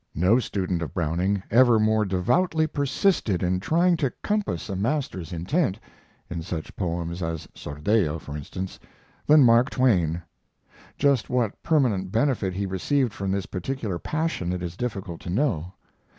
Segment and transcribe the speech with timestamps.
[0.15, 5.77] No student of Browning ever more devoutly persisted in trying to compass a master's intent
[6.27, 8.79] in such poems as "Sordello," for instance
[9.27, 10.23] than Mark Twain.
[10.97, 15.71] Just what permanent benefit he received from this particular passion it is difficult to know.